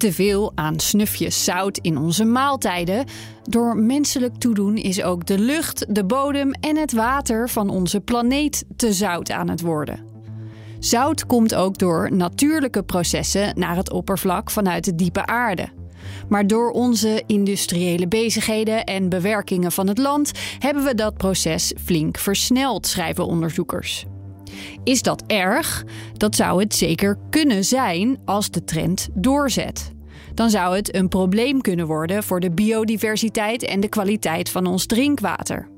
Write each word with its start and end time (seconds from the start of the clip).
te 0.00 0.12
veel 0.12 0.52
aan 0.54 0.80
snufjes 0.80 1.44
zout 1.44 1.78
in 1.78 1.98
onze 1.98 2.24
maaltijden. 2.24 3.04
Door 3.42 3.76
menselijk 3.76 4.36
toedoen 4.36 4.76
is 4.76 5.02
ook 5.02 5.26
de 5.26 5.38
lucht, 5.38 5.94
de 5.94 6.04
bodem 6.04 6.52
en 6.52 6.76
het 6.76 6.92
water 6.92 7.48
van 7.48 7.68
onze 7.70 8.00
planeet 8.00 8.64
te 8.76 8.92
zout 8.92 9.30
aan 9.30 9.48
het 9.48 9.60
worden. 9.60 10.04
Zout 10.78 11.26
komt 11.26 11.54
ook 11.54 11.78
door 11.78 12.12
natuurlijke 12.12 12.82
processen 12.82 13.58
naar 13.58 13.76
het 13.76 13.90
oppervlak 13.90 14.50
vanuit 14.50 14.84
de 14.84 14.94
diepe 14.94 15.26
aarde. 15.26 15.68
Maar 16.28 16.46
door 16.46 16.70
onze 16.70 17.22
industriële 17.26 18.08
bezigheden 18.08 18.84
en 18.84 19.08
bewerkingen 19.08 19.72
van 19.72 19.88
het 19.88 19.98
land 19.98 20.30
hebben 20.58 20.84
we 20.84 20.94
dat 20.94 21.16
proces 21.16 21.72
flink 21.84 22.18
versneld, 22.18 22.86
schrijven 22.86 23.26
onderzoekers. 23.26 24.06
Is 24.84 25.02
dat 25.02 25.22
erg? 25.26 25.84
Dat 26.16 26.36
zou 26.36 26.62
het 26.62 26.74
zeker 26.74 27.18
kunnen 27.30 27.64
zijn 27.64 28.18
als 28.24 28.50
de 28.50 28.64
trend 28.64 29.08
doorzet. 29.14 29.92
Dan 30.34 30.50
zou 30.50 30.76
het 30.76 30.94
een 30.94 31.08
probleem 31.08 31.60
kunnen 31.60 31.86
worden 31.86 32.22
voor 32.22 32.40
de 32.40 32.50
biodiversiteit 32.50 33.62
en 33.62 33.80
de 33.80 33.88
kwaliteit 33.88 34.50
van 34.50 34.66
ons 34.66 34.86
drinkwater. 34.86 35.68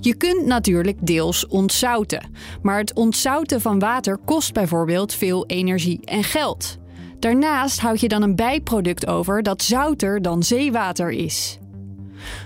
Je 0.00 0.14
kunt 0.14 0.46
natuurlijk 0.46 1.06
deels 1.06 1.46
ontzouten, 1.46 2.30
maar 2.62 2.78
het 2.78 2.94
ontzouten 2.94 3.60
van 3.60 3.78
water 3.78 4.18
kost 4.24 4.52
bijvoorbeeld 4.52 5.14
veel 5.14 5.46
energie 5.46 6.00
en 6.04 6.24
geld. 6.24 6.78
Daarnaast 7.18 7.80
houd 7.80 8.00
je 8.00 8.08
dan 8.08 8.22
een 8.22 8.36
bijproduct 8.36 9.06
over 9.06 9.42
dat 9.42 9.62
zouter 9.62 10.22
dan 10.22 10.42
zeewater 10.42 11.10
is. 11.10 11.58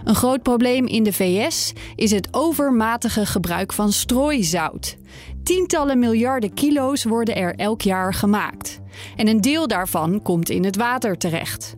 Een 0.04 0.14
groot 0.14 0.42
probleem 0.42 0.86
in 0.86 1.02
de 1.02 1.12
VS 1.12 1.72
is 1.94 2.10
het 2.10 2.28
overmatige 2.30 3.26
gebruik 3.26 3.72
van 3.72 3.92
strooizout. 3.92 4.96
Tientallen 5.42 5.98
miljarden 5.98 6.54
kilo's 6.54 7.04
worden 7.04 7.36
er 7.36 7.54
elk 7.54 7.82
jaar 7.82 8.14
gemaakt. 8.14 8.80
En 9.16 9.28
een 9.28 9.40
deel 9.40 9.66
daarvan 9.66 10.22
komt 10.22 10.50
in 10.50 10.64
het 10.64 10.76
water 10.76 11.18
terecht. 11.18 11.74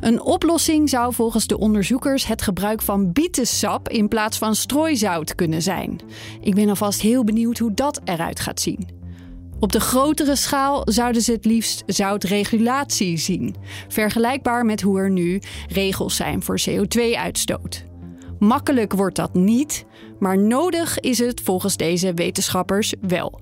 Een 0.00 0.22
oplossing 0.22 0.88
zou 0.88 1.14
volgens 1.14 1.46
de 1.46 1.58
onderzoekers 1.58 2.26
het 2.26 2.42
gebruik 2.42 2.82
van 2.82 3.12
bietensap 3.12 3.88
in 3.88 4.08
plaats 4.08 4.38
van 4.38 4.54
strooizout 4.54 5.34
kunnen 5.34 5.62
zijn. 5.62 6.00
Ik 6.40 6.54
ben 6.54 6.68
alvast 6.68 7.00
heel 7.00 7.24
benieuwd 7.24 7.58
hoe 7.58 7.74
dat 7.74 8.00
eruit 8.04 8.40
gaat 8.40 8.60
zien. 8.60 8.99
Op 9.60 9.72
de 9.72 9.80
grotere 9.80 10.36
schaal 10.36 10.82
zouden 10.84 11.22
ze 11.22 11.32
het 11.32 11.44
liefst 11.44 11.82
zoutregulatie 11.86 13.16
zien, 13.16 13.56
vergelijkbaar 13.88 14.64
met 14.64 14.80
hoe 14.80 14.98
er 14.98 15.10
nu 15.10 15.40
regels 15.68 16.16
zijn 16.16 16.42
voor 16.42 16.60
CO2-uitstoot. 16.68 17.84
Makkelijk 18.38 18.92
wordt 18.92 19.16
dat 19.16 19.34
niet, 19.34 19.84
maar 20.18 20.38
nodig 20.38 20.98
is 20.98 21.18
het 21.18 21.40
volgens 21.40 21.76
deze 21.76 22.14
wetenschappers 22.14 22.94
wel. 23.00 23.40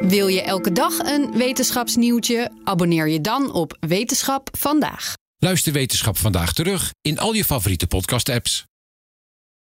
Wil 0.00 0.28
je 0.28 0.42
elke 0.42 0.72
dag 0.72 0.98
een 0.98 1.32
wetenschapsnieuwtje? 1.36 2.50
Abonneer 2.64 3.08
je 3.08 3.20
dan 3.20 3.52
op 3.52 3.76
Wetenschap 3.80 4.48
vandaag. 4.58 5.14
Luister 5.38 5.72
Wetenschap 5.72 6.16
vandaag 6.16 6.52
terug 6.52 6.90
in 7.00 7.18
al 7.18 7.32
je 7.32 7.44
favoriete 7.44 7.86
podcast-apps. 7.86 8.64